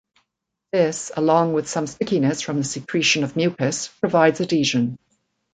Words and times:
This, 0.71 1.11
along 1.15 1.53
with 1.53 1.69
some 1.69 1.85
stickiness 1.85 2.41
from 2.41 2.57
the 2.57 2.63
secretion 2.63 3.23
of 3.23 3.35
mucus, 3.35 3.87
provides 3.87 4.41
adhesion. 4.41 4.97